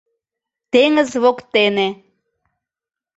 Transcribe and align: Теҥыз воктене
Теҥыз 0.71 1.11
воктене 1.23 1.87